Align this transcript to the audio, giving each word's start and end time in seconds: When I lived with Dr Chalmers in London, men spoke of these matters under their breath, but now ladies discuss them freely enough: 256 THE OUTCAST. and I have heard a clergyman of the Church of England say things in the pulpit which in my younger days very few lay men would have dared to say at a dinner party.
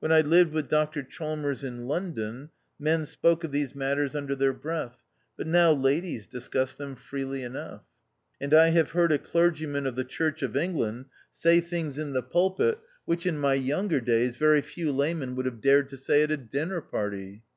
When 0.00 0.10
I 0.10 0.20
lived 0.20 0.52
with 0.52 0.66
Dr 0.68 1.00
Chalmers 1.04 1.62
in 1.62 1.84
London, 1.84 2.50
men 2.76 3.06
spoke 3.06 3.44
of 3.44 3.52
these 3.52 3.72
matters 3.72 4.16
under 4.16 4.34
their 4.34 4.52
breath, 4.52 5.04
but 5.36 5.46
now 5.46 5.70
ladies 5.72 6.26
discuss 6.26 6.74
them 6.74 6.96
freely 6.96 7.44
enough: 7.44 7.82
256 8.40 8.40
THE 8.40 8.44
OUTCAST. 8.44 8.52
and 8.52 8.60
I 8.64 8.70
have 8.76 8.90
heard 8.90 9.12
a 9.12 9.18
clergyman 9.30 9.86
of 9.86 9.94
the 9.94 10.02
Church 10.02 10.42
of 10.42 10.56
England 10.56 11.04
say 11.30 11.60
things 11.60 11.98
in 12.00 12.14
the 12.14 12.22
pulpit 12.24 12.80
which 13.04 13.26
in 13.26 13.38
my 13.38 13.54
younger 13.54 14.00
days 14.00 14.34
very 14.34 14.60
few 14.60 14.90
lay 14.90 15.14
men 15.14 15.36
would 15.36 15.46
have 15.46 15.60
dared 15.60 15.88
to 15.90 15.96
say 15.96 16.24
at 16.24 16.32
a 16.32 16.36
dinner 16.36 16.80
party. 16.80 17.44